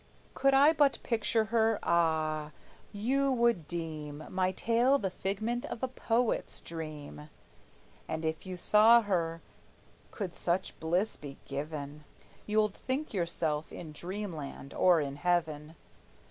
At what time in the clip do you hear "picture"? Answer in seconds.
1.03-1.45